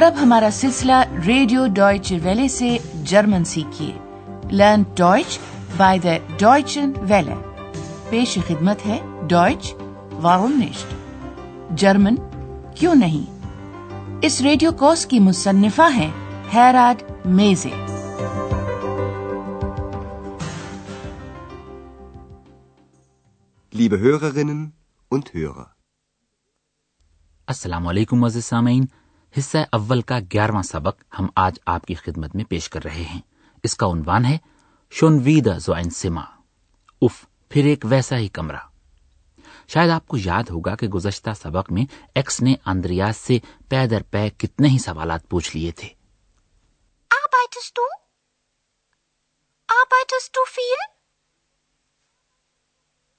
اور 0.00 0.12
اب 0.12 0.22
ہمارا 0.22 0.48
سلسلہ 0.52 0.92
ریڈیو 1.26 1.66
ڈوائچ 1.66 2.12
ویلے 2.22 2.48
سے 2.48 2.78
German 3.04 3.44
سیکھیے۔ 3.44 3.98
Learn 4.50 4.82
Deutsch 4.96 5.38
by 5.76 5.98
the 5.98 6.16
Deutsche 6.38 6.92
Welle. 6.96 7.34
پیش 8.10 8.38
خدمت 8.48 8.86
ہے 8.86 8.98
ڈوائچ 9.28 9.74
وارونشٹ 10.12 10.94
جرمن 11.70 12.14
کیوں 12.74 12.94
نہیں؟ 12.94 13.48
اس 14.22 14.40
ریڈیو 14.40 14.72
کوس 14.72 15.06
کی 15.06 15.18
مصنفہ 15.18 15.92
ہیں 15.94 16.10
حیراد 16.54 17.02
Meese. 17.24 17.70
Liebe 23.76 24.02
Hörerinnen 24.02 24.64
und 25.14 25.40
Hörer. 25.40 25.68
السلام 27.46 27.86
علیکم 27.86 28.24
عزیز 28.24 28.44
سامعین۔ 28.44 28.84
حصہ 29.38 29.58
اول 29.72 30.02
کا 30.02 30.18
گیارہواں 30.18 30.62
سبق 30.62 31.02
ہم 31.18 31.26
آج 31.36 31.58
آپ 31.66 31.86
کی 31.86 31.94
خدمت 31.94 32.34
میں 32.34 32.44
پیش 32.44 32.68
کر 32.68 32.84
رہے 32.84 33.02
ہیں۔ 33.02 33.20
اس 33.62 33.76
کا 33.76 33.86
عنوان 33.86 34.24
ہے 34.24 34.38
شونویدا 34.90 35.58
زوائن 35.58 35.90
سما 35.90 36.24
اف 37.02 37.26
پھر 37.48 37.64
ایک 37.64 37.84
ویسا 37.84 38.16
ہی 38.16 38.28
کمرہ۔ 38.28 38.60
شاید 39.68 39.90
آپ 39.90 40.06
کو 40.06 40.16
یاد 40.16 40.42
ہوگا 40.50 40.76
کہ 40.76 40.88
گزشتہ 40.88 41.30
سبق 41.42 41.72
میں 41.72 41.84
ایکس 42.14 42.40
نے 42.40 42.54
اندریاز 42.66 43.16
سے 43.16 43.38
پے 43.68 43.86
در 43.86 44.02
پے 44.02 44.30
کتنے 44.30 44.68
ہی 44.68 44.78
سوالات 44.78 45.28
پوچھ 45.28 45.56
لیے 45.56 45.72
تھے۔ 45.72 45.88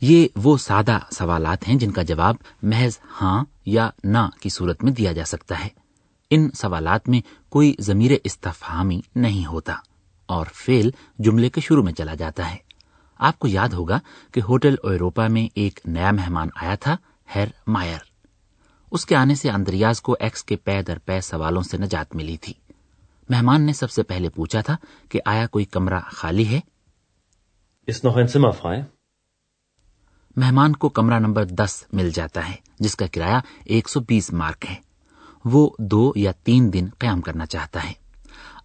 یہ 0.00 0.28
وہ 0.36 0.56
سادہ 0.56 0.98
سوالات 1.12 1.68
ہیں 1.68 1.78
جن 1.78 1.90
کا 1.90 2.02
جواب 2.02 2.34
محض 2.62 2.98
ہاں 3.20 3.44
یا 3.66 3.90
نہ 4.04 4.28
کی 4.40 4.48
صورت 4.48 4.84
میں 4.84 4.92
دیا 4.92 5.12
جا 5.12 5.24
سکتا 5.24 5.64
ہے۔ 5.64 5.68
ان 6.30 6.50
سوالات 6.50 7.08
میں 7.08 7.20
کوئی 7.48 7.74
ضمیر 7.78 8.10
استفہامی 8.24 9.00
نہیں 9.14 9.46
ہوتا 9.46 9.74
اور 10.26 10.46
فیل 10.54 10.90
جملے 11.18 11.50
کے 11.50 11.60
شروع 11.60 11.82
میں 11.82 11.92
چلا 11.92 12.14
جاتا 12.14 12.50
ہے۔ 12.50 12.56
آپ 13.18 13.38
کو 13.38 13.48
یاد 13.48 13.68
ہوگا 13.68 13.98
کہ 14.32 14.40
ہوٹل 14.40 14.74
اوروپا 14.82 15.26
میں 15.26 15.48
ایک 15.54 15.80
نیا 15.84 16.10
مہمان 16.10 16.48
آیا 16.54 16.74
تھا، 16.74 16.96
ہیر 17.34 17.48
مائر۔ 17.66 17.98
اس 18.92 19.06
کے 19.06 19.16
آنے 19.16 19.34
سے 19.34 19.50
اندریاز 19.50 20.02
کو 20.02 20.16
ایکس 20.20 20.44
کے 20.44 20.56
پے 20.56 20.82
در 20.82 20.98
پے 20.98 21.20
سوالوں 21.20 21.62
سے 21.62 21.76
نجات 21.76 22.16
ملی 22.16 22.36
تھی۔ 22.36 22.54
مہمان 23.28 23.62
نے 23.62 23.72
سب 23.72 23.90
سے 23.90 24.02
پہلے 24.02 24.28
پوچھا 24.28 24.60
تھا 24.60 24.76
کہ 25.08 25.20
آیا 25.24 25.46
کوئی 25.46 25.64
کمرہ 25.64 26.00
خالی 26.00 26.48
ہے؟ 26.48 26.60
مہمان 30.40 30.72
کو 30.72 30.88
کمرہ 30.88 31.18
نمبر 31.18 31.44
دس 31.44 31.84
مل 31.92 32.10
جاتا 32.10 32.48
ہے، 32.48 32.54
جس 32.80 32.96
کا 32.96 33.06
کرایہ 33.12 33.40
ایک 33.64 33.88
سو 33.88 34.00
بیس 34.00 34.32
مارک 34.32 34.66
ہے۔ 34.70 34.74
وہ 35.44 35.70
دو 35.78 36.12
یا 36.16 36.32
تین 36.32 36.72
دن 36.72 36.86
قیام 36.98 37.20
کرنا 37.20 37.46
چاہتا 37.46 37.84
ہے۔ 37.84 37.92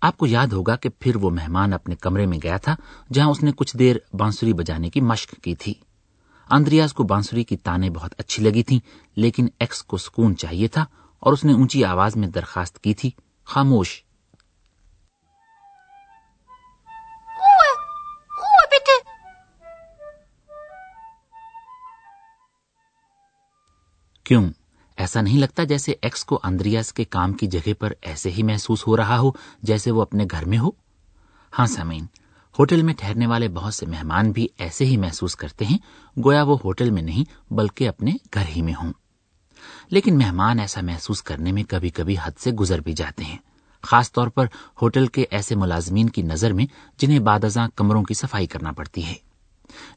آپ 0.01 0.17
کو 0.17 0.27
یاد 0.27 0.47
ہوگا 0.47 0.75
کہ 0.75 0.89
پھر 0.99 1.15
وہ 1.15 1.29
مہمان 1.29 1.73
اپنے 1.73 1.95
کمرے 1.95 2.25
میں 2.25 2.37
گیا 2.43 2.57
تھا، 2.57 2.75
جہاں 3.13 3.29
اس 3.29 3.43
نے 3.43 3.51
کچھ 3.55 3.77
دیر 3.77 3.95
بانسری 4.13 4.53
بجانے 4.53 4.89
کی 4.89 5.01
مشق 5.01 5.31
کی 5.43 5.55
تھی۔ 5.55 5.73
اندریاز 6.51 6.93
کو 6.93 7.03
بانسری 7.03 7.43
کی 7.43 7.57
تانے 7.57 7.89
بہت 7.89 8.13
اچھی 8.17 8.43
لگی 8.43 8.63
تھیں، 8.63 8.79
لیکن 9.15 9.47
ایکس 9.59 9.83
کو 9.83 9.97
سکون 9.97 10.37
چاہیے 10.37 10.67
تھا 10.67 10.85
اور 11.19 11.33
اس 11.33 11.43
نے 11.43 11.53
اونچی 11.53 11.83
آواز 11.85 12.15
میں 12.15 12.27
درخواست 12.27 12.79
کی 12.79 12.93
تھی، 12.93 13.11
خاموش۔ 13.45 14.04
کیوں؟ 24.25 24.49
ایسا 24.97 25.21
نہیں 25.21 25.39
لگتا 25.39 25.63
جیسے 25.63 25.93
ایکس 26.01 26.25
کو 26.25 26.39
اندریاس 26.43 26.93
کے 26.93 27.03
کام 27.03 27.33
کی 27.33 27.47
جگہ 27.47 27.69
پر 27.79 27.93
ایسے 28.01 28.31
ہی 28.31 28.43
محسوس 28.43 28.87
ہو 28.87 28.97
رہا 28.97 29.19
ہو 29.19 29.31
جیسے 29.63 29.91
وہ 29.91 30.01
اپنے 30.01 30.25
گھر 30.31 30.45
میں 30.45 30.57
ہو؟ 30.57 30.69
ہاں 31.59 31.65
سمین 31.65 32.05
ہوٹل 32.59 32.81
میں 32.81 32.93
ٹھہرنے 32.93 33.27
والے 33.27 33.47
بہت 33.47 33.73
سے 33.73 33.85
مہمان 33.85 34.31
بھی 34.31 34.47
ایسے 34.57 34.85
ہی 34.85 34.97
محسوس 34.97 35.35
کرتے 35.35 35.65
ہیں، 35.65 35.77
گویا 36.25 36.43
وہ 36.43 36.57
ہوٹل 36.63 36.89
میں 36.91 37.01
نہیں 37.01 37.53
بلکہ 37.53 37.89
اپنے 37.89 38.11
گھر 38.33 38.43
ہی 38.55 38.61
میں 38.61 38.73
ہوں۔ 38.73 38.93
لیکن 39.89 40.17
مہمان 40.17 40.59
ایسا 40.59 40.81
محسوس 40.81 41.23
کرنے 41.23 41.51
میں 41.51 41.63
کبھی 41.63 41.89
کبھی 41.89 42.15
حد 42.23 42.31
سے 42.39 42.51
گزر 42.51 42.81
بھی 42.81 42.93
جاتے 42.93 43.23
ہیں، 43.23 43.37
خاص 43.81 44.11
طور 44.11 44.27
پر 44.27 44.45
ہوٹل 44.81 45.07
کے 45.07 45.25
ایسے 45.29 45.55
ملازمین 45.55 46.09
کی 46.09 46.21
نظر 46.21 46.53
میں 46.53 46.65
جنہیں 46.97 47.19
بعد 47.19 47.43
ازاں 47.43 47.67
کمروں 47.75 48.03
کی 48.03 48.13
صفائی 48.13 48.47
کرنا 48.47 48.71
پڑتی 48.71 49.05
ہے۔ 49.05 49.15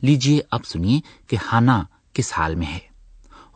لیجیے 0.02 0.40
اب 0.50 0.66
سنیے 0.66 1.00
کہ 1.26 1.36
ہانا 1.52 1.82
کس 2.12 2.32
حال 2.32 2.54
میں 2.54 2.66
ہے۔ 2.66 2.87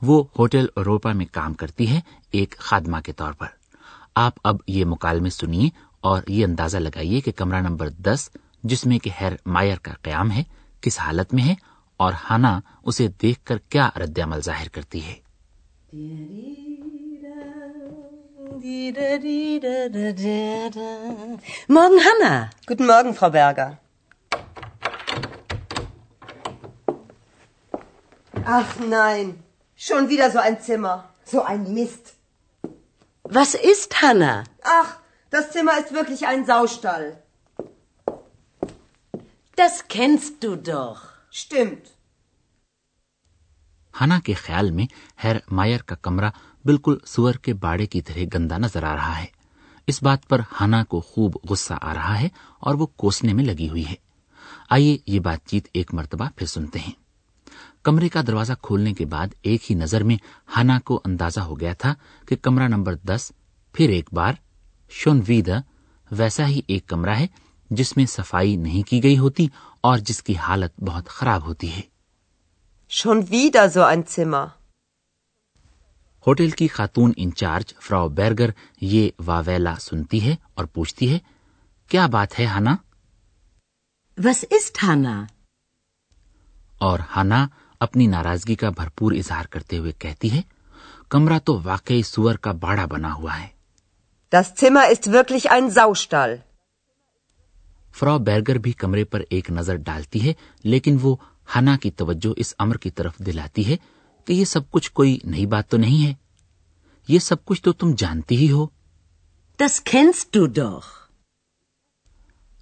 وہ 0.03 0.23
ہوٹل 0.39 0.67
روپا 0.77 1.13
میں 1.13 1.27
کام 1.33 1.55
کرتی 1.55 1.91
ہے 1.91 2.01
ایک 2.31 2.57
خادمہ 2.59 3.01
کے 3.05 3.13
طور 3.13 3.33
پر 3.33 3.47
آپ 4.17 4.39
اب 4.45 4.57
یہ 4.67 4.85
مکالمے 4.85 5.31
سنیے 5.31 5.69
اور 6.01 6.23
یہ 6.29 6.45
اندازہ 6.45 6.77
لگائیے 6.77 7.21
کہ 7.21 7.33
کمرہ 7.33 7.61
نمبر 7.61 7.89
دس 8.05 8.29
جس 8.63 8.87
میں 8.87 8.99
کہ 8.99 9.11
ہیر 9.21 9.33
مائر 9.47 9.79
کا 9.83 9.93
قیام 10.03 10.31
ہے 10.31 10.43
کس 10.81 10.99
حالت 11.01 11.35
میں 11.35 11.45
ہے 11.45 11.55
اور 12.01 12.13
ہانا 12.31 12.59
اسے 12.83 13.09
دیکھ 13.23 13.45
کر 13.45 13.59
کیا 13.69 13.89
رد 13.97 14.19
عمل 14.19 14.41
ظاہر 14.41 14.69
کرتی 14.69 15.05
ہے 15.05 15.21
Morgen, 21.69 21.99
Hanna. 21.99 22.51
Guten 22.67 22.87
Morgen, 22.87 23.15
Frau 23.15 23.31
Berger. 23.31 23.79
Ach 28.35 28.79
nein, 28.81 29.43
Schon 29.83 30.09
wieder 30.09 30.31
so 30.31 30.39
ein 30.39 30.61
Zimmer. 30.61 30.97
So 31.25 31.43
ein 31.43 31.63
Mist. 31.75 32.15
Was 33.25 33.55
ist, 33.55 34.01
Hanna? 34.01 34.45
Ach, 34.63 34.91
das 35.33 35.51
Zimmer 35.51 35.77
ist 35.79 35.93
wirklich 35.93 36.25
ein 36.25 36.45
Saustall. 36.47 37.07
Das 39.59 39.89
kennst 39.89 40.45
du 40.45 40.55
doch. 40.57 41.01
Stimmt. 41.33 41.85
ہنا 43.95 44.19
کے 44.25 44.35
خیال 44.35 44.71
میں 44.71 44.87
ہیر 45.25 45.37
مائر 45.51 45.83
کا 45.87 45.95
کمرہ 46.03 46.31
بالکل 46.65 46.97
سور 47.07 47.35
کے 47.43 47.55
باڑے 47.55 47.87
کی 47.87 48.01
طرح 48.03 48.25
گندا 48.35 48.59
نظر 48.59 48.85
آ 48.85 48.95
رہا 48.97 49.19
ہے 49.19 49.27
اس 49.89 50.03
بات 50.03 50.29
پر 50.29 50.41
ہنا 50.61 50.83
کو 50.85 51.01
خوب 51.01 51.37
غصہ 51.51 51.75
آ 51.83 51.95
رہا 51.95 52.21
ہے 52.21 52.29
اور 52.61 52.75
وہ 52.75 52.87
کوسنے 52.97 53.33
میں 53.33 53.45
لگی 53.45 53.69
ہوئی 53.69 53.87
ہے 53.89 53.95
آئیے 54.69 54.97
یہ 55.07 55.21
بات 55.21 55.47
چیت 55.47 55.69
ایک 55.73 55.95
مرتبہ 55.95 56.29
پھر 56.37 56.47
سنتے 56.47 56.79
ہیں 56.79 57.02
کمرے 57.83 58.09
کا 58.09 58.21
دروازہ 58.27 58.53
کھولنے 58.63 58.95
کے 58.95 59.07
بعد 59.07 59.27
ایک 59.43 59.71
ہی 59.71 59.77
نظر 59.77 60.03
میں 60.03 60.17
ہنا 60.57 60.79
کو 60.79 61.01
اندازہ 61.05 61.41
ہو 61.41 61.61
گیا 61.61 61.73
تھا 61.73 61.95
کہ 62.29 62.37
کمرہ 62.37 62.69
نمبر 62.69 62.95
دس 62.95 63.33
پھر 63.73 63.89
ایک 63.89 64.15
بار 64.15 64.33
شون 64.91 65.21
ویدا 65.29 65.61
ویسا 66.11 66.47
ہی 66.47 66.61
ایک 66.67 66.87
کمرہ 66.87 67.17
ہے 67.17 67.27
جس 67.71 67.97
میں 67.97 68.07
صفائی 68.07 68.57
نہیں 68.57 68.83
کی 68.83 69.03
گئی 69.03 69.19
ہوتی 69.19 69.47
اور 69.81 69.99
جس 69.99 70.23
کی 70.23 70.37
حالت 70.37 70.81
بہت 70.81 71.09
خراب 71.09 71.47
ہوتی 71.47 71.73
ہے۔ 71.73 71.81
ہوٹل 76.27 76.51
کی 76.51 76.69
خاتون 76.69 77.13
انچارج 77.17 77.75
فراو 77.81 78.09
بیرگر 78.09 78.51
یہ 78.81 79.11
واویلا 79.27 79.75
سنتی 79.77 80.27
ہے 80.27 80.37
اور 80.55 80.65
پوچھتی 80.65 81.13
ہے 81.13 81.19
کیا 81.89 82.07
بات 82.07 82.41
ہے 82.41 82.47
ہنا؟ 82.47 82.77
وس 84.19 84.45
اسٹ 84.51 84.79
ہنا۔ 84.89 85.25
اور 86.79 86.99
ہنا 87.17 87.47
اپنی 87.83 88.07
ناراضگی 88.07 88.55
کا 88.55 88.71
بھرپور 88.71 89.13
اظہار 89.13 89.45
کرتے 89.51 89.79
ہوئے 89.79 89.93
کہتی 89.99 90.31
ہے 90.31 90.41
کمرہ 91.11 91.39
تو 91.39 91.61
واقعی 91.65 92.03
سور 92.05 92.35
کا 92.37 92.53
باڑا 92.61 92.85
بنا 92.87 93.13
ہوا 93.15 93.39
ہے 93.41 93.49
Das 94.33 94.51
Zimmer 94.55 94.85
ist 94.89 95.07
wirklich 95.09 95.47
ein 95.51 95.67
Saustall. 95.71 96.37
فرا 97.95 98.17
بیرگر 98.19 98.59
بھی 98.59 98.73
کمرے 98.73 99.05
پر 99.05 99.23
ایک 99.29 99.51
نظر 99.51 99.77
ڈالتی 99.85 100.27
ہے 100.27 100.33
لیکن 100.65 100.97
وہ 101.03 101.15
ہنا 101.49 101.77
کی 101.77 101.91
توجہ 101.91 102.33
اس 102.37 102.55
امر 102.59 102.77
کی 102.77 102.91
طرف 102.91 103.19
دلاتی 103.27 103.67
ہے 103.67 103.77
کہ 104.27 104.33
یہ 104.33 104.45
سب 104.45 104.71
کچھ 104.71 104.91
کوئی 104.93 105.19
نئی 105.25 105.47
بات 105.47 105.69
تو 105.71 105.77
نہیں 105.77 106.07
ہے 106.07 106.13
یہ 107.09 107.19
سب 107.19 107.45
کچھ 107.45 107.63
تو 107.63 107.73
تم 107.73 107.95
جانتی 107.99 108.37
ہی 108.37 108.51
ہو 108.51 108.67
Das 109.59 109.75
kennst 109.87 110.31
du 110.31 110.47
doch. 110.53 110.85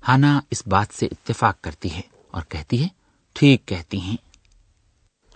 ہانا 0.02 0.38
اس 0.50 0.66
بات 0.66 0.94
سے 0.94 1.06
اتفاق 1.06 1.60
کرتی 1.60 1.90
ہے 1.90 2.00
اور 2.30 2.42
کہتی 2.48 2.82
ہے 2.82 2.88
ٹھیک 3.36 3.66
کہتی 3.66 4.00
ہیں 4.00 4.16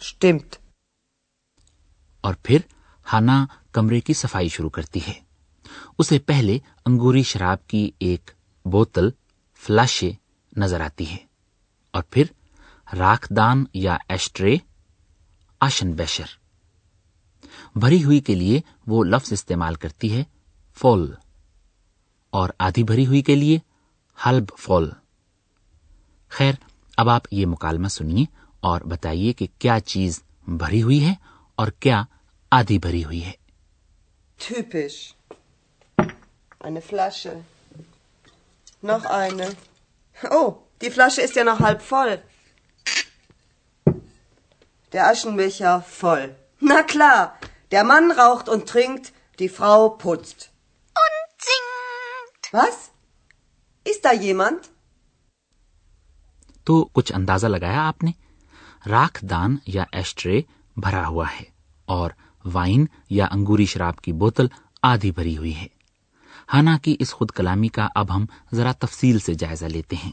stimmt. 0.05 0.49
اور 2.21 2.35
پھر 2.43 2.61
ہانا 3.13 3.47
کمرے 3.73 4.01
کی 4.01 4.13
صفائی 4.13 4.49
شروع 4.49 4.71
کرتی 4.71 5.01
ہے۔ 5.09 5.13
اسے 5.99 6.19
پہلے 6.19 6.59
انگوری 6.87 7.23
شراب 7.23 7.67
کی 7.67 7.91
ایک 7.99 8.31
بوتل 8.65 9.11
فلاشے 9.55 10.13
نظر 10.57 10.81
آتی 10.81 11.11
ہے 11.11 11.17
اور 11.91 12.03
پھر 12.11 12.25
راکھ 12.97 13.33
دان 13.37 13.65
یا 13.75 13.97
ایشٹرے، 14.09 14.57
آشن 15.61 15.93
بیشر۔ 15.93 16.25
بھری 17.75 18.05
ہوئی 18.05 18.21
کے 18.21 18.35
لیے 18.35 18.61
وہ 18.87 19.05
لفظ 19.05 19.33
استعمال 19.33 19.75
کرتی 19.75 20.17
ہے، 20.17 20.25
فول۔ 20.75 21.15
اور 22.31 22.49
آدھی 22.59 22.83
بھری 22.83 23.07
ہوئی 23.07 23.23
کے 23.23 23.35
لیے 23.35 23.59
ہلب 24.27 24.45
فول۔ 24.59 24.91
خیر، 26.29 26.55
اب 26.97 27.09
آپ 27.09 27.23
یہ 27.31 27.47
مکالمہ 27.47 27.89
سنیے۔ 27.89 28.44
اور 28.65 28.81
بتائیے 28.81 29.33
کہ 29.33 29.47
کیا 29.59 29.81
چیز 29.81 30.23
بھری 30.47 30.83
ہوئی 30.83 31.05
ہے 31.07 31.15
اور 31.55 31.69
کیا 31.69 32.05
آدھی 32.51 32.79
بھری 32.79 33.05
ہوئی 33.05 33.25
ہے؟ 33.25 33.33
تو 56.65 56.85
کچھ 56.85 57.13
اندازہ 57.13 57.47
لگایا 57.47 57.89
آپ 57.89 58.05
نے؟ 58.05 58.11
راک 58.91 59.19
دان 59.31 59.57
یا 59.67 59.85
ایشٹرے 59.93 60.43
بھرا 60.77 61.07
ہوا 61.07 61.27
ہے 61.31 61.45
اور 61.85 62.11
وائن 62.45 62.87
یا 63.11 63.27
انگوری 63.31 63.67
شراب 63.67 63.97
کی 63.97 64.13
بوتل 64.13 64.47
آدھی 64.83 65.11
بھری 65.11 65.37
ہوئی 65.37 65.57
ہے۔ 65.57 65.67
حالانکہ 66.53 66.97
اس 66.99 67.13
خود 67.13 67.31
کلامی 67.31 67.69
کا 67.69 67.89
اب 67.95 68.17
ہم 68.17 68.27
ذرا 68.55 68.73
تفصیل 68.73 69.19
سے 69.19 69.35
جائزہ 69.35 69.67
لیتے 69.67 69.97
ہیں۔ 69.97 70.13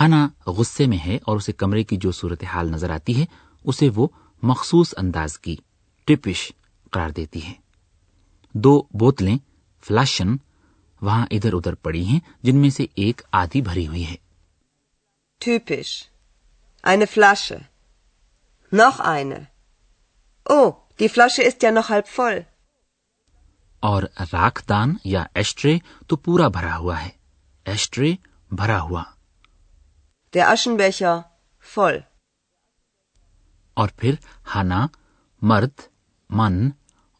ہنا 0.00 0.28
غصے 0.46 0.86
میں 0.86 0.98
ہے 1.06 1.18
اور 1.22 1.36
اسے 1.36 1.52
کمرے 1.52 1.84
کی 1.84 1.96
جو 1.96 2.12
صورتحال 2.12 2.70
نظر 2.70 2.90
آتی 2.90 3.20
ہے، 3.20 3.24
اسے 3.64 3.88
وہ 3.94 4.08
مخصوص 4.42 4.94
انداز 4.96 5.38
کی 5.38 5.56
ٹپش 6.04 6.52
قرار 6.90 7.10
دیتی 7.10 7.44
ہے۔ 7.44 7.52
دو 8.52 8.82
بوتلیں 8.90 9.38
فلاشن 9.80 10.36
وہاں 11.00 11.26
ادھر 11.30 11.52
ادھر 11.52 11.74
پڑی 11.74 12.04
ہیں، 12.04 12.20
جن 12.42 12.56
میں 12.56 12.70
سے 12.70 12.86
ایک 12.94 13.22
آدھی 13.32 13.62
بھری 13.62 13.86
ہوئی 13.86 14.06
ہے۔ 14.06 14.16
ٹپش۔ 15.38 16.13
Eine 16.84 17.06
Flasche. 17.06 17.60
Noch 18.72 19.00
eine. 19.00 19.46
Oh, 20.46 20.74
die 20.98 21.08
Flasche 21.08 21.42
ist 21.42 21.62
ja 21.62 21.70
noch 21.72 21.88
halb 21.88 22.08
voll. 22.08 22.44
اور 23.82 24.02
راکدان 24.32 24.94
یا 25.04 25.24
ایشٹرے 25.34 25.76
تو 26.08 26.16
پورا 26.16 26.48
بھرا 26.48 26.76
ہوا 26.76 27.00
ہے 27.02 27.08
ایشٹرے 27.66 28.12
بھرا 28.50 28.80
ہوا 28.80 29.02
Der 30.34 30.48
Aschenbecher 30.48 31.16
voll. 31.66 31.98
اور 33.76 33.88
پھر 33.96 34.14
ہانا 34.54 34.86
مرد 35.42 35.80
من 36.30 36.68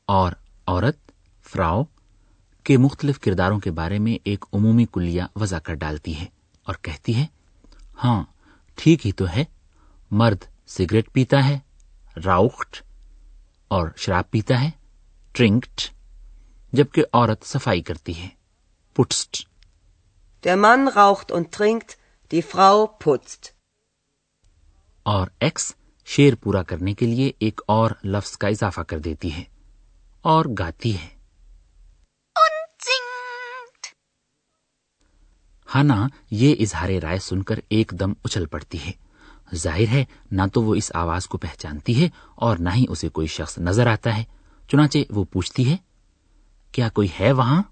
اور 0.08 0.32
عورت 0.66 0.98
فراؤ 1.46 1.82
کے 2.66 2.76
مختلف 2.78 3.18
کرداروں 3.20 3.58
کے 3.58 3.70
بارے 3.70 3.98
میں 3.98 4.16
ایک 4.24 4.44
عمومی 4.52 4.84
کلیہ 4.92 5.22
وضع 5.36 5.58
کر 5.58 5.74
ڈالتی 5.74 6.16
ہے 6.16 6.26
اور 6.66 6.74
کہتی 6.82 7.14
ہے 7.14 7.26
ہاں 8.04 8.22
ٹھیک 8.78 9.06
ہی 9.06 9.12
تو 9.12 9.28
ہے 9.28 9.44
مرد 10.16 10.68
سگریٹ 10.68 11.12
پیتا 11.12 11.48
ہے 11.48 11.58
راؤخٹ 12.24 12.82
اور 13.68 13.88
شراب 13.96 14.30
پیتا 14.30 14.60
ہے 14.60 14.70
ٹرنکٹ 15.32 15.80
جبکہ 16.72 17.04
عورت 17.12 17.44
صفائی 17.44 17.82
کرتی 17.82 18.22
ہے 18.22 18.28
پٹسٹ۔ 18.92 19.48
Der 20.48 20.58
Mann 20.58 20.80
raucht 20.80 21.36
und 21.36 21.42
trinkt, 21.42 21.88
die 22.34 22.40
Frau 22.54 22.78
putzt. 22.78 23.48
اور 25.02 25.26
ایکس 25.40 25.74
شیر 26.06 26.34
پورا 26.34 26.62
کرنے 26.62 26.94
کے 26.94 27.06
لیے 27.06 27.32
ایک 27.38 27.60
اور 27.66 27.90
لفظ 28.04 28.38
کا 28.38 28.48
اضافہ 28.48 28.80
کر 28.80 28.98
دیتی 28.98 29.32
ہے 29.32 29.44
اور 30.22 30.44
گاتی 30.58 30.98
ہے۔ 30.98 31.08
ہانا 35.74 36.06
یہ 36.30 36.54
اظہار 36.60 36.88
رائے 37.02 37.18
سن 37.18 37.42
کر 37.42 37.58
ایک 37.68 37.92
دم 38.00 38.12
اچھل 38.24 38.46
پڑتی 38.46 38.86
ہے۔ 38.86 39.03
ظاہر 39.54 39.88
ہے 39.88 40.04
نہ 40.30 40.42
تو 40.52 40.62
وہ 40.62 40.74
اس 40.74 40.90
آواز 40.94 41.26
کو 41.26 41.38
پہچانتی 41.38 42.02
ہے 42.02 42.08
اور 42.34 42.56
نہ 42.56 42.68
ہی 42.74 42.84
اسے 42.88 43.08
کوئی 43.08 43.26
شخص 43.26 43.58
نظر 43.58 43.86
آتا 43.86 44.16
ہے۔ 44.16 44.24
چنانچہ 44.68 44.98
وہ 45.10 45.24
پوچھتی 45.24 45.70
ہے 45.70 45.76
کیا 46.72 46.88
کوئی 46.88 47.08
ہے 47.20 47.32
وہاں؟ 47.32 47.62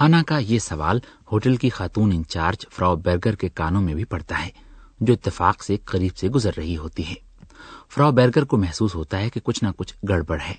ہانا 0.00 0.22
کا 0.26 0.38
یہ 0.38 0.58
سوال 0.58 0.98
ہوٹل 1.32 1.56
کی 1.56 1.68
خاتون 1.68 2.12
انچارج 2.12 2.66
فرا 2.70 2.94
برگر 2.94 3.34
کے 3.34 3.48
کانوں 3.48 3.82
میں 3.82 3.94
بھی 3.94 4.04
پڑتا 4.04 4.44
ہے 4.44 4.50
جو 5.00 5.12
اتفاق 5.12 5.62
سے 5.62 5.76
قریب 5.76 6.16
سے 6.16 6.28
گزر 6.28 6.50
رہی 6.56 6.76
ہوتی 6.76 7.08
ہے۔ 7.08 7.14
فرا 7.88 8.10
برگر 8.10 8.44
کو 8.44 8.56
محسوس 8.56 8.94
ہوتا 8.94 9.18
ہے 9.18 9.30
کہ 9.30 9.40
کچھ 9.44 9.64
نہ 9.64 9.68
کچھ 9.76 9.94
گڑبڑ 10.08 10.40
ہے 10.48 10.54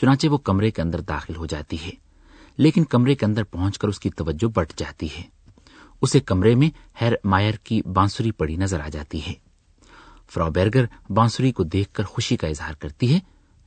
چنانچہ 0.00 0.28
وہ 0.28 0.38
کمرے 0.38 0.70
کے 0.70 0.82
اندر 0.82 1.00
داخل 1.00 1.36
ہو 1.36 1.46
جاتی 1.46 1.76
ہے۔ 1.84 1.90
لیکن 2.56 2.84
کمرے 2.84 3.14
کے 3.14 3.26
اندر 3.26 3.44
پہنچ 3.44 3.78
کر 3.78 3.88
اس 3.88 4.00
کی 4.00 4.10
توجہ 4.10 4.46
بٹ 4.46 4.72
جاتی 4.76 5.08
ہے۔ 5.18 5.35
اسے 6.02 6.20
کمرے 6.20 6.54
میں 6.54 6.70
ہیر 7.00 7.12
مائر 7.24 7.54
کی 7.54 7.82
بانسری 7.82 8.30
پڑی 8.30 8.56
نظر 8.56 8.80
آ 8.80 8.88
جاتی 8.88 9.26
ہے۔ 9.26 9.32
فرا 10.28 10.48
بیرگر 10.48 10.84
بانسری 11.10 11.52
کو 11.52 11.62
دیکھ 11.62 11.92
کر 11.92 12.04
خوشی 12.04 12.36
کا 12.36 12.46
اظہار 12.46 12.74
کرتی 12.74 13.14
ہے، 13.14 13.18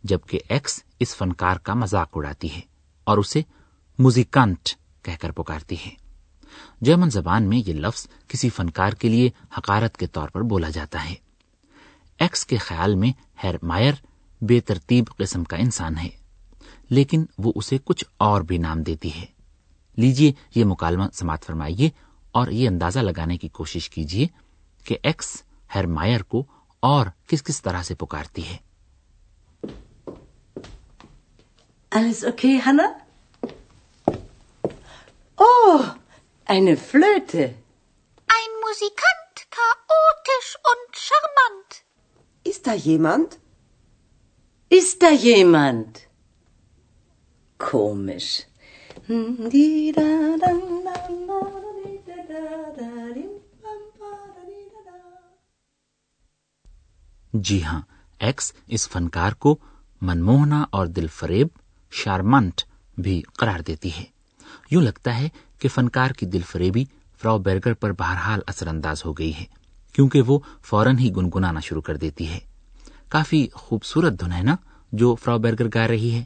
جبکہ 0.03 0.39
ایکس 0.49 0.83
اس 0.99 1.15
فنکار 1.15 1.55
کا 1.55 1.73
مذاق 1.73 2.09
اڑاتی 2.15 2.55
ہے 2.55 2.61
اور 3.03 3.17
اسے 3.17 3.41
موزیکانٹ 3.99 4.69
کہہ 5.01 5.21
کر 5.21 5.31
پکارتی 5.31 5.75
ہے۔ 5.85 5.89
جرمن 6.81 7.09
زبان 7.09 7.43
میں 7.43 7.61
یہ 7.65 7.73
لفظ 7.73 8.07
کسی 8.27 8.49
فنکار 8.49 8.91
کے 8.91 9.09
لیے 9.09 9.29
حقارت 9.57 9.97
کے 9.97 10.07
طور 10.07 10.29
پر 10.29 10.41
بولا 10.41 10.69
جاتا 10.69 11.09
ہے۔ 11.09 11.15
ایکس 12.19 12.45
کے 12.45 12.57
خیال 12.57 12.95
میں 12.95 13.11
ہیر 13.43 13.55
مائر 13.63 13.93
بے 14.41 14.59
ترتیب 14.59 15.05
قسم 15.17 15.43
کا 15.43 15.57
انسان 15.57 15.97
ہے، 15.97 16.09
لیکن 16.89 17.25
وہ 17.37 17.53
اسے 17.55 17.77
کچھ 17.83 18.05
اور 18.17 18.41
بھی 18.41 18.57
نام 18.57 18.83
دیتی 18.83 19.13
ہے۔ 19.13 19.25
لیجیے 19.97 20.31
یہ 20.55 20.65
مکالمہ 20.65 21.03
سماعت 21.13 21.45
فرمائیے۔ 21.45 21.89
اور 22.31 22.47
یہ 22.47 22.67
اندازہ 22.67 22.99
لگانے 22.99 23.37
کی 23.37 23.47
کوشش 23.47 23.89
کیجیے 23.89 24.27
کہ 24.83 24.97
ایکس 25.03 25.43
ہر 25.75 25.85
مائر 25.85 26.23
کو 26.23 26.43
اور 26.79 27.05
کس 27.27 27.43
کس 27.43 27.61
طرح 27.61 27.81
سے 27.81 27.95
پکارتی 27.95 28.43
ہے۔ 28.47 28.57
نا 32.71 32.93
موسی 42.37 42.97
منتھ 42.97 43.35
اسٹا 44.69 45.15
Die 49.09 49.91
da, 49.97 50.13
da, 50.43 50.53
da, 50.53 51.17
da. 51.27 51.58
جی 57.33 57.63
ہاں 57.63 57.81
ایکس 58.19 58.53
اس 58.67 58.89
فنکار 58.89 59.31
کو 59.31 59.57
منموہنا 60.01 60.65
اور 60.69 60.87
دل 60.87 61.07
فریب 61.07 61.47
شارمنٹ 61.91 62.61
بھی 62.97 63.21
قرار 63.21 63.59
دیتی 63.59 63.89
ہے۔ 63.89 64.03
یوں 64.71 64.81
لگتا 64.81 65.17
ہے 65.17 65.29
کہ 65.59 65.69
فنکار 65.69 66.11
کی 66.11 66.25
دل 66.25 66.41
فریبی 66.41 66.85
فراو 67.21 67.37
بیرگر 67.37 67.73
پر 67.73 67.91
بہرحال 67.91 68.39
اثر 68.47 68.67
انداز 68.67 69.05
ہو 69.05 69.13
گئی 69.13 69.35
ہے، 69.35 69.45
کیونکہ 69.93 70.21
وہ 70.21 70.39
فوراً 70.61 70.97
ہی 70.97 71.15
گنگنانا 71.15 71.59
شروع 71.59 71.81
کر 71.81 71.97
دیتی 71.97 72.27
ہے۔ 72.27 72.39
کافی 73.09 73.47
خوبصورت 73.53 74.13
دھن 74.19 74.31
ہے 74.31 74.41
نا 74.41 74.55
جو 74.91 75.15
فراو 75.15 75.37
بیرگر 75.37 75.67
گا 75.73 75.87
رہی 75.87 76.13
ہے۔ 76.13 76.23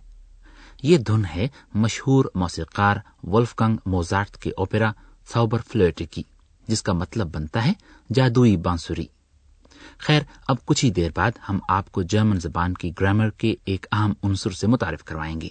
یہ 0.84 0.98
دھن 0.98 1.26
ہے 1.26 1.48
مشہور 1.74 2.26
موسیقار 2.36 2.98
ولفکنگ 3.24 3.78
موزارٹ 3.86 4.38
کے 4.38 4.52
اوپیرا 4.58 4.92
ساؤبر 5.32 5.60
فلیٹ 5.68 6.02
کی، 6.12 6.24
جس 6.68 6.82
کا 6.84 6.94
مطلب 6.94 7.36
بنتا 7.36 7.66
ہے 7.66 7.74
جادوئی 8.14 8.58
بانسری 8.58 9.06
خیر، 9.98 10.22
اب 10.48 10.66
کچھ 10.66 10.86
ہی 10.86 10.92
دیر 10.92 11.10
بعد 11.16 11.32
ہم 11.50 11.60
آپ 11.70 11.92
کو 11.92 12.02
جرمن 12.02 12.40
زبان 12.40 12.74
کی 12.74 12.92
گرامر 13.00 13.30
کے 13.30 13.56
ایک 13.66 13.86
اہم 13.92 14.14
عنصر 14.24 14.52
سے 14.52 14.68
متعارف 14.68 15.04
کروائیں 15.04 15.42
گے۔ 15.42 15.50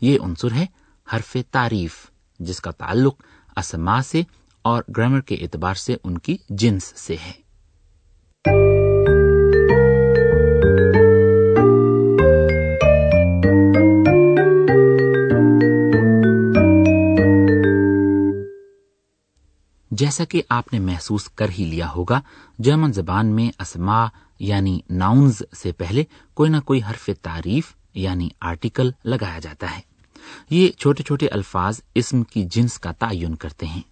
یہ 0.00 0.18
عنصر 0.24 0.52
ہے 0.52 0.66
حرف 1.12 1.36
تعریف، 1.50 2.10
جس 2.40 2.60
کا 2.60 2.70
تعلق 2.70 3.22
اسما 3.56 4.02
سے 4.02 4.22
اور 4.62 4.82
گرامر 4.96 5.20
کے 5.20 5.34
اعتبار 5.34 5.74
سے 5.74 5.96
ان 6.04 6.18
کی 6.18 6.36
جنس 6.48 6.92
سے 6.96 7.16
ہے۔ 7.26 7.43
جیسا 19.98 20.24
کہ 20.24 20.42
آپ 20.48 20.72
نے 20.72 20.78
محسوس 20.78 21.24
کر 21.24 21.48
ہی 21.58 21.64
لیا 21.64 21.90
ہوگا، 21.90 22.20
جرمن 22.58 22.92
زبان 22.92 23.26
میں 23.26 23.50
اسما 23.58 24.06
یعنی 24.38 24.80
ناؤنز 24.90 25.42
سے 25.56 25.72
پہلے 25.72 26.04
کوئی 26.34 26.50
نہ 26.50 26.56
کوئی 26.60 26.80
حرف 26.90 27.10
تعریف 27.22 27.74
یعنی 27.94 28.28
آرٹیکل 28.40 28.90
لگایا 29.04 29.38
جاتا 29.38 29.76
ہے۔ 29.76 29.80
یہ 30.50 30.68
چھوٹے 30.68 31.02
چھوٹے 31.02 31.28
الفاظ 31.28 31.80
اسم 31.94 32.22
کی 32.22 32.44
جنس 32.44 32.78
کا 32.78 32.92
تعین 32.92 33.34
کرتے 33.34 33.66
ہیں۔ 33.66 33.82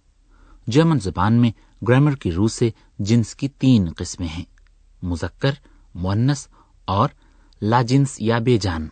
جرمن 0.67 0.99
زبان 0.99 1.33
میں 1.33 1.51
گرامر 1.87 2.15
کی 2.15 2.31
روح 2.31 2.47
سے 2.47 2.69
جنس 2.99 3.35
کی 3.35 3.47
تین 3.47 3.89
قسمیں 3.97 4.27
ہیں۔ 4.27 4.45
مذکر 5.03 5.51
مونس 5.95 6.47
اور 6.85 7.09
لاجنس 7.61 8.15
یا 8.19 8.39
بے 8.39 8.57
جان۔ 8.57 8.87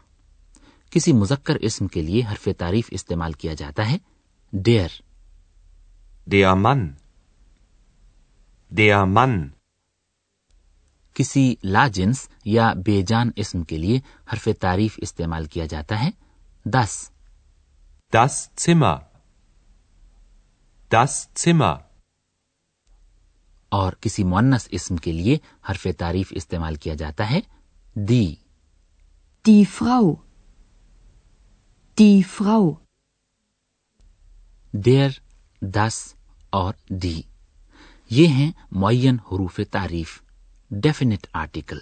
کسی 0.89 1.13
مذکر 1.13 1.55
اسم 1.55 1.87
کے 1.87 2.01
لیے 2.01 2.21
حرف 2.31 2.47
تعریف 2.57 2.87
استعمال 2.91 3.31
کیا 3.31 3.53
جاتا 3.53 3.91
ہے۔ 3.91 3.97
ڈیئر 4.53 4.89
der 8.79 9.05
Mann. 9.17 9.47
کسی 11.13 11.55
لاجنس 11.63 12.29
یا 12.45 12.73
بے 12.73 13.01
جان 13.01 13.29
اسم 13.35 13.63
کے 13.63 13.77
لیے 13.77 13.99
حرف 14.33 14.49
تعریف 14.59 14.99
استعمال 15.01 15.45
کیا 15.45 15.65
جاتا 15.65 16.03
ہے؟ 16.03 16.09
دس۔ 16.65 17.11
دس 18.13 18.49
سما 18.57 18.93
دس 20.91 21.27
سما 21.35 21.71
اور 23.69 23.93
کسی 23.93 24.23
مونس 24.23 24.67
اسم 24.71 24.95
کے 24.95 25.11
لیے 25.11 25.37
حرف 25.69 25.87
تعریف 25.97 26.33
استعمال 26.35 26.75
کیا 26.75 26.93
جاتا 26.93 27.31
ہے؟ 27.31 27.39
دی۔ 27.95 28.35
دی 29.47 29.63
فراو 29.63 30.15
دی 31.99 32.21
فراو 32.21 32.71
دیر 34.71 35.09
دس 35.61 36.15
اور 36.49 36.73
دی۔ 36.89 37.21
یہ 38.11 38.27
ہیں 38.27 38.51
معین 38.71 39.17
حروف 39.31 39.59
تعریف 39.71 40.21
ڈیفینٹ 40.71 41.27
آرٹیکل 41.33 41.77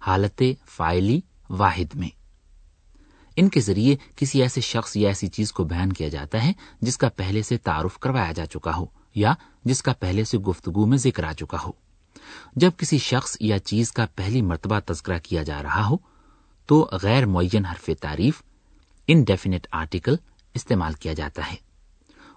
حالت 0.00 0.42
فائلی 0.66 1.20
واحد 1.50 1.94
میں۔ 1.94 2.08
ان 3.36 3.48
کے 3.48 3.60
ذریعے 3.60 3.96
کسی 4.16 4.42
ایسے 4.42 4.60
شخص 4.60 4.96
یا 4.96 5.08
ایسی 5.08 5.26
چیز 5.26 5.52
کو 5.52 5.64
بیان 5.64 5.92
کیا 5.92 6.08
جاتا 6.08 6.44
ہے 6.44 6.52
جس 6.80 6.98
کا 6.98 7.08
پہلے 7.08 7.42
سے 7.42 7.58
تعارف 7.58 7.98
کروایا 7.98 8.32
جا 8.32 8.46
چکا 8.46 8.76
ہو 8.76 8.86
یا 9.14 9.34
جس 9.64 9.82
کا 9.82 9.92
پہلے 9.92 10.24
سے 10.24 10.38
گفتگو 10.38 10.86
میں 10.86 10.98
ذکر 10.98 11.24
آ 11.24 11.32
چکا 11.32 11.58
ہو۔ 11.66 11.72
جب 12.56 12.70
کسی 12.76 12.98
شخص 12.98 13.36
یا 13.40 13.58
چیز 13.58 13.92
کا 13.92 14.06
پہلی 14.14 14.42
مرتبہ 14.42 14.80
تذکرہ 14.86 15.18
کیا 15.18 15.42
جا 15.42 15.62
رہا 15.62 15.86
ہو 15.86 15.96
تو 16.66 16.88
غیر 17.02 17.26
معین 17.26 17.64
حرف 17.64 17.90
تعریف 18.00 18.42
انڈیفینٹ 19.06 19.66
آرٹیکل 19.72 20.16
استعمال 20.54 20.92
کیا 20.92 21.12
جاتا 21.12 21.50
ہے۔ 21.50 21.56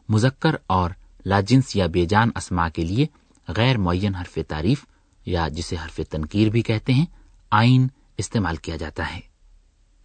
مذکر 0.10 0.55
اور 0.67 0.89
لاجنس 1.25 1.75
یا 1.75 1.88
بے 1.88 2.06
جان 2.06 2.30
اسما 2.36 2.70
کے 2.70 2.84
لیے 2.84 3.06
غیر 3.48 3.78
معین 3.78 4.16
حرف 4.16 4.40
تعریف 4.48 4.86
یا 5.25 5.48
جسے 5.48 5.75
حرف 5.75 6.00
تنقیر 6.10 6.50
بھی 6.50 6.62
کہتے 6.62 6.94
ہیں 6.94 7.06
آئین 7.51 7.88
استعمال 8.18 8.56
کیا 8.56 8.75
جاتا 8.75 9.16
ہے۔ 9.16 9.20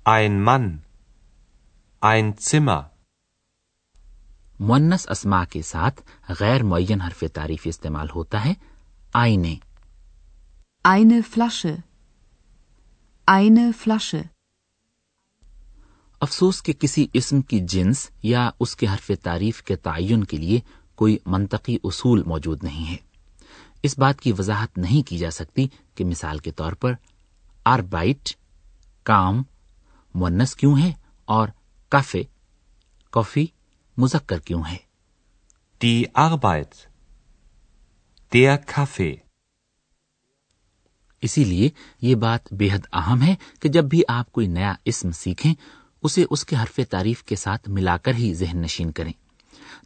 آئین 0.05 0.45
من 0.45 0.77
آئین 2.01 2.33
سما 2.41 2.81
منس 4.61 5.09
اسما 5.11 5.45
کے 5.45 5.63
ساتھ 5.63 6.03
غیر 6.41 6.63
معین 6.63 7.01
حرف 7.01 7.25
تعریف 7.33 7.63
استعمال 7.65 8.07
ہوتا 8.15 8.45
ہے 8.45 8.55
آئینے۔ 9.13 9.57
فلش 11.31 11.67
فلش 13.79 14.15
افسوس 16.21 16.63
کے 16.63 16.73
کسی 16.81 17.07
اسم 17.13 17.41
کی 17.41 17.61
جنس 17.61 18.11
یا 18.23 18.51
اس 18.61 18.77
کے 18.77 18.87
حرف 18.87 19.11
تعریف 19.23 19.63
کے 19.63 19.77
تعین 19.77 20.25
کے 20.25 20.37
لیے 20.37 20.61
کوئی 20.97 21.19
منطقی 21.27 21.79
اصول 21.85 22.23
موجود 22.23 22.65
نہیں 22.65 22.91
ہے۔ 22.91 22.97
اس 23.83 23.99
بات 23.99 24.21
کی 24.21 24.33
وضاحت 24.33 24.79
نہیں 24.79 25.09
کی 25.09 25.19
جا 25.19 25.31
سکتی 25.31 25.69
کہ 25.95 26.05
مثال 26.05 26.39
کے 26.39 26.51
طور 26.51 26.73
پر 26.73 26.93
آر 27.65 27.79
بائٹ 27.79 28.37
کام 29.03 29.43
منس 30.15 30.57
کیوں 30.57 30.79
ہے 30.79 30.93
اور 31.25 31.49
کافے 31.89 32.23
کافی 33.11 33.47
مذکر 33.97 34.39
کیوں 34.39 34.63
ہے۔ 34.71 34.77
اسی 41.21 41.45
لیے 41.45 41.71
یہ 42.01 42.15
بات 42.15 42.53
بے 42.53 42.69
حد 42.73 42.87
اہم 42.93 43.23
ہے 43.23 43.35
کہ 43.61 43.69
جب 43.69 43.85
بھی 43.85 44.03
آپ 44.09 44.33
کوئی 44.33 44.47
نیا 44.47 44.75
اسم 44.85 45.11
سیکھیں 45.11 45.55
اسے 46.03 46.25
اس 46.31 46.45
کے 46.45 46.57
حرف 46.57 46.81
تعریف 46.91 47.25
کے 47.25 47.37
ساتھ 47.37 47.69
ملا 47.69 47.97
کر 47.97 48.15
ہی 48.15 48.35
ذہن 48.35 48.59
نشین 48.59 48.93
کریں۔ 48.93 49.13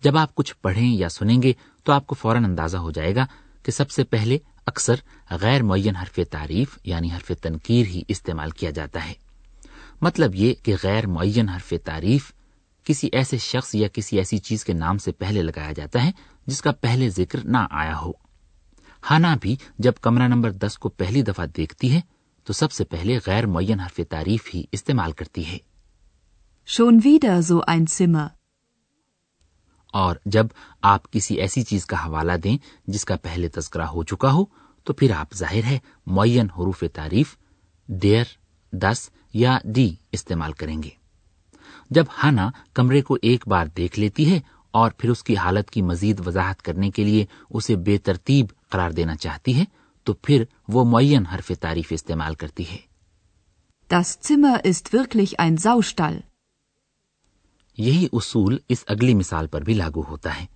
جب 0.03 0.19
آپ 0.19 0.35
کچھ 0.35 0.55
پڑھیں 0.63 0.97
یا 0.97 1.09
سنیں 1.09 1.43
گے 1.43 1.53
تو 1.85 1.93
آپ 1.93 2.07
کو 2.07 2.15
فوراً 2.15 2.45
اندازہ 2.45 2.77
ہو 2.77 2.91
جائے 2.91 3.15
گا 3.15 3.27
کہ 3.63 3.73
سب 3.73 3.91
سے 3.91 4.05
پہلے 4.05 4.39
اکثر 4.67 4.95
غیر 5.31 5.63
معین 5.63 5.97
حرف 5.97 6.21
تعریف 6.31 6.79
یعنی 6.85 7.13
حرف 7.13 7.33
تنقیر 7.43 7.87
ہی 7.87 8.03
استعمال 8.09 8.51
کیا 8.51 8.71
جاتا 8.71 9.09
ہے۔ 9.09 9.13
مطلب 10.01 10.35
یہ 10.35 10.55
کہ 10.63 10.75
غیر 10.83 11.07
معین 11.07 11.49
حرف 11.49 11.75
تعریف 11.85 12.33
کسی 12.85 13.09
ایسے 13.13 13.39
شخص 13.39 13.75
یا 13.75 13.89
کسی 13.89 14.17
ایسی 14.17 14.39
چیز 14.39 14.65
کے 14.65 14.73
نام 14.73 14.99
سے 14.99 15.13
پہلے 15.13 15.43
لگایا 15.43 15.73
جاتا 15.73 16.05
ہے 16.05 16.11
جس 16.47 16.63
کا 16.63 16.73
پہلے 16.73 17.11
ذکر 17.11 17.39
نہ 17.45 17.59
آیا 17.71 17.99
ہو۔ 17.99 18.13
ہانا 19.11 19.37
بھی 19.41 19.57
جب 19.79 19.93
کمرہ 20.01 20.29
نمبر 20.29 20.51
دس 20.51 20.79
کو 20.79 20.89
پہلی 20.89 21.23
دفعہ 21.23 21.47
دیکھتی 21.47 21.95
ہے 21.95 22.01
تو 22.45 22.53
سب 22.53 22.73
سے 22.73 22.85
پہلے 22.85 23.19
غیر 23.27 23.47
معین 23.47 23.81
حرف 23.81 24.01
تعریف 24.09 24.55
ہی 24.55 24.65
استعمال 24.73 25.13
کرتی 25.13 25.47
ہے۔ 25.47 25.59
ein 27.69 27.83
Zimmer. 28.01 28.27
اور 29.95 30.17
جب 30.25 30.47
آپ 30.83 31.11
کسی 31.13 31.35
ایسی 31.35 31.63
چیز 31.63 31.87
کا 31.87 32.05
حوالہ 32.07 32.33
دیں 32.45 32.57
جس 32.87 33.05
کا 33.05 33.17
پہلے 33.17 33.49
تذکرہ 33.49 33.87
ہو 33.87 34.03
چکا 34.03 34.33
ہو، 34.33 34.45
تو 34.87 34.93
پھر 34.93 35.11
آپ 35.11 35.35
ظاہر 35.35 35.65
ہے 35.65 35.79
معین 36.07 36.51
حروف 36.51 36.83
تعریف 36.93 37.37
دیر، 37.89 38.25
دس 38.73 39.09
یا 39.35 39.59
ڈی 39.65 39.95
استعمال 40.13 40.53
کریں 40.53 40.83
گے 40.83 40.91
جب 41.91 42.05
ہانا 42.23 42.51
کمرے 42.75 43.03
کو 43.03 43.17
ایک 43.23 43.49
بار 43.49 43.67
دیکھ 43.67 43.99
لیتی 43.99 44.31
ہے 44.33 44.41
اور 44.75 44.91
پھر 44.91 45.11
اس 45.11 45.25
کی 45.25 45.37
حالت 45.37 45.71
کی 45.71 45.83
مزید 45.83 46.27
وضاحت 46.27 46.63
کرنے 46.63 46.91
کے 46.91 47.05
لیے 47.05 47.25
اسے 47.51 47.77
بے 47.77 47.99
ترتیب 47.99 48.47
قرار 48.71 48.91
دینا 48.91 49.17
چاہتی 49.17 49.59
ہے، 49.59 49.65
تو 50.07 50.13
پھر 50.13 50.45
وہ 50.69 50.85
معین 50.85 51.27
حرف 51.27 51.51
تعریف 51.61 51.87
استعمال 51.91 52.35
کرتی 52.35 52.69
ہے 52.71 52.79
Das 53.91 54.11
Zimmer 54.23 54.65
ist 54.65 54.93
wirklich 54.93 55.41
ein 55.41 55.59
Saustall. 55.59 56.30
یہی 57.79 58.07
اصول 58.13 58.59
اس 58.69 58.85
اگلی 58.87 59.15
مثال 59.15 59.47
پر 59.47 59.63
بھی 59.63 59.75
لاگو 59.75 60.03
ہوتا 60.09 60.41
ہے 60.41 60.47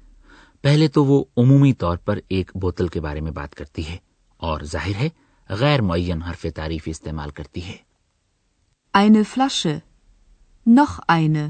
پہلے 0.64 0.88
تو 0.88 1.04
وہ 1.04 1.24
عمومی 1.36 1.72
طور 1.72 1.96
پر 1.96 2.18
ایک 2.28 2.50
بوتل 2.54 2.88
کے 2.88 3.00
بارے 3.00 3.20
میں 3.20 3.32
بات 3.32 3.54
کرتی 3.54 3.86
ہے 3.88 3.96
اور 4.40 4.60
ظاہر 4.62 5.00
ہے 5.00 5.08
غیر 5.50 5.80
معین 5.80 6.22
حرف 6.22 6.46
تعریف 6.54 6.82
استعمال 6.86 7.30
کرتی 7.30 7.64
ہے 7.64 7.76
eine 8.94 9.22
Flasche, 9.24 9.78
noch 10.66 10.98
eine. 11.08 11.48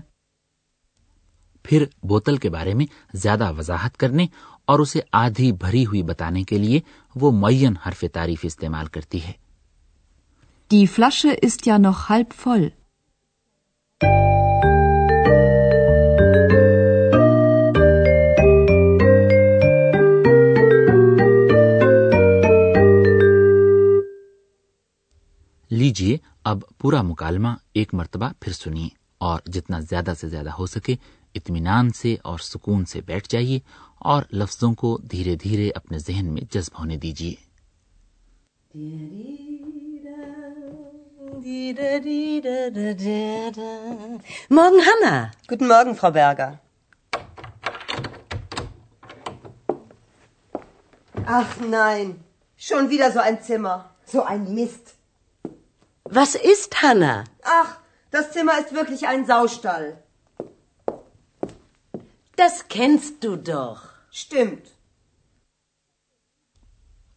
پھر 1.65 1.85
بوتل 2.03 2.37
کے 2.37 2.51
بارے 2.51 2.75
میں 2.75 2.87
زیادہ 3.15 3.51
وضاحت 3.59 3.97
کرنے 3.97 4.27
اور 4.65 4.79
اسے 4.79 5.01
آدھی 5.13 5.51
بھری 5.53 5.85
ہوئی 5.87 6.03
بتانے 6.03 6.43
کے 6.45 6.59
لیے 6.59 6.81
وہ 7.15 7.31
معین 7.31 7.77
حرف 7.87 8.05
تعریف 8.13 8.45
استعمال 8.45 8.87
کرتی 8.87 9.23
ہے 9.23 9.33
Die 10.71 10.87
Flasche 10.87 11.33
ist 11.43 11.67
ja 11.67 11.79
noch 11.79 12.09
halb 12.09 12.33
voll. 12.45 12.69
لیجیے 25.95 26.17
اب 26.45 26.63
پورا 26.79 27.01
مکالمہ 27.03 27.49
ایک 27.73 27.93
مرتبہ 27.95 28.29
پھر 28.41 28.53
سنیے 28.53 28.89
اور 29.19 29.41
جتنا 29.47 29.79
زیادہ 29.81 30.13
سے 30.21 30.29
زیادہ 30.29 30.51
ہو 30.51 30.67
سکے 30.67 30.95
اطمینان 31.35 31.91
سے 31.91 32.15
اور 32.23 32.39
سکون 32.39 32.85
سے 32.85 33.01
بیٹھ 33.01 33.29
جائیے 33.31 33.59
اور 34.11 34.23
لفظوں 34.33 34.73
کو 34.75 34.97
دھیرے 35.11 35.35
دھیرے 35.43 35.69
اپنے 35.75 35.99
ذہن 35.99 36.33
میں 36.35 36.43
جذب 36.55 36.79
ہونے 36.79 36.97
دیجیے 36.97 37.35
Morgen, 44.57 44.81
Hanna. 44.87 45.13
Guten 45.51 45.69
Morgen, 45.69 45.95
Frau 45.99 46.11
Berger. 46.11 46.51
Ach 51.39 51.53
nein, 51.75 52.09
schon 52.61 52.91
wieder 52.91 53.09
so 53.13 53.21
ein 53.21 53.39
Zimmer. 53.43 53.77
So 54.13 54.23
ein 54.25 54.43
Mist. 54.57 54.95
نا 56.15 57.25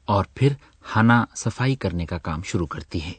اور 0.05 0.25
پھر 0.35 0.53
ہانا 0.95 1.25
سفائی 1.35 1.75
کرنے 1.75 2.05
کا 2.05 2.17
کام 2.17 2.41
شروع 2.41 2.67
کرتی 2.67 3.03
ہے۔ 3.03 3.13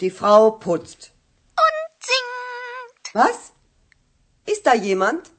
Die 0.00 0.10
Frau 0.10 0.50
putzt. 0.52 1.12
Und 1.64 1.88
singt. 2.08 3.14
Was? 3.14 3.52
Ist 4.46 4.66
da 4.66 4.74
jemand? 4.74 5.30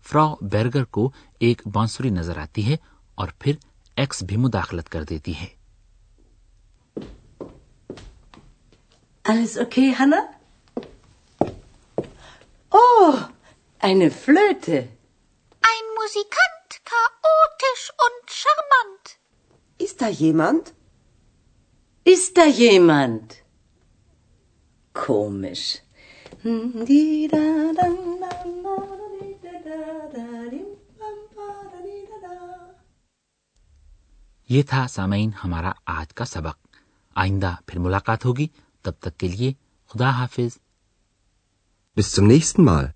Frau 0.00 0.38
Berger 0.40 0.84
کو 0.90 1.10
ایک 1.38 1.62
بانسری 1.66 2.10
نظر 2.10 2.38
آتی 2.38 2.64
ہے 2.66 2.76
اور 3.14 3.28
پھر 3.38 3.54
ایکس 3.96 4.22
بھی 4.22 4.36
مداخلت 4.36 4.88
کر 4.88 5.02
دیتی 5.10 5.32
ہے 5.40 5.46
Alles 9.28 9.56
okay, 9.58 9.92
Hanna? 9.98 10.18
Oh, 12.70 13.14
eine 13.80 14.08
Flöte. 14.10 14.76
Ein 15.70 15.86
Musikant, 15.98 16.70
chaotisch 16.90 17.86
und 18.04 18.30
charmant. 18.40 19.04
Ist 19.78 20.00
da 20.00 20.08
jemand? 20.08 20.72
Ist 22.08 22.36
da 22.36 22.44
jemand? 22.46 23.32
Komisch. 24.94 25.78
یہ 34.48 34.62
تھا 34.62 34.86
سامعین 34.88 35.30
ہمارا 35.44 35.72
آج 35.86 36.14
کا 36.14 36.24
سبق 36.24 36.58
آئندہ 37.16 37.54
پھر 37.66 37.78
ملاقات 37.78 38.24
ہوگی 38.24 38.46
تب 38.82 38.92
تک 39.00 39.18
کے 39.18 39.28
لیے 39.28 39.52
خدا 39.90 40.10
حافظ 40.10 40.58
Bis 41.96 42.12
zum 42.12 42.26
nächsten 42.26 42.64
Mal. 42.64 42.95